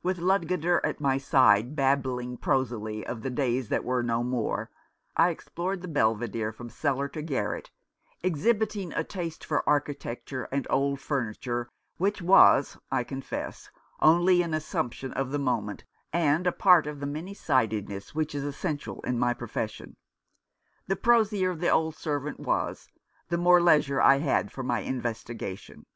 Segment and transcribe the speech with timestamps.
[0.00, 4.70] With Ludgater at my side, babbling prosily of the days that were no more,
[5.16, 7.72] I explored the Belvidere from cellar to garret,
[8.22, 13.68] exhibiting a taste for architecture and old furniture which was, I confess,
[13.98, 18.44] only an assumption of the moment, and a part of the many sidedness which is
[18.44, 19.96] essential in my profession.
[20.86, 22.88] The prosier the old servant was
[23.30, 25.86] the more leisure I had for my investigation.